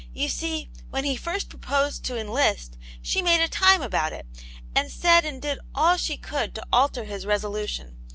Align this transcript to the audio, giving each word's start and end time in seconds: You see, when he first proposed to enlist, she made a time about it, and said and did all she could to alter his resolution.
You 0.15 0.29
see, 0.29 0.71
when 0.89 1.03
he 1.03 1.15
first 1.15 1.47
proposed 1.47 2.03
to 2.05 2.17
enlist, 2.17 2.75
she 3.03 3.21
made 3.21 3.39
a 3.39 3.47
time 3.47 3.83
about 3.83 4.13
it, 4.13 4.25
and 4.75 4.89
said 4.89 5.25
and 5.25 5.39
did 5.39 5.59
all 5.75 5.95
she 5.95 6.17
could 6.17 6.55
to 6.55 6.65
alter 6.73 7.03
his 7.03 7.27
resolution. 7.27 7.97